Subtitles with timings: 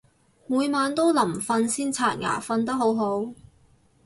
[0.47, 3.35] 每晚都臨瞓先刷牙，瞓得好好